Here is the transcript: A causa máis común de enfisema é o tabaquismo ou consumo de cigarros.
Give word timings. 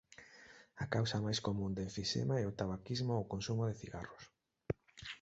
A 0.83 0.85
causa 0.95 1.23
máis 1.25 1.39
común 1.47 1.71
de 1.73 1.83
enfisema 1.87 2.35
é 2.43 2.45
o 2.51 2.55
tabaquismo 2.59 3.11
ou 3.19 3.29
consumo 3.33 3.63
de 3.69 3.77
cigarros. 3.81 4.23